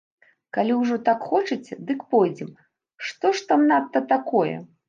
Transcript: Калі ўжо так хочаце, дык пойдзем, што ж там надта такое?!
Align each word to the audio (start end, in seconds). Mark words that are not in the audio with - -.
Калі 0.57 0.77
ўжо 0.77 0.95
так 1.09 1.27
хочаце, 1.33 1.77
дык 1.91 1.99
пойдзем, 2.15 2.51
што 3.11 3.35
ж 3.39 3.47
там 3.53 3.71
надта 3.75 4.07
такое?! 4.17 4.57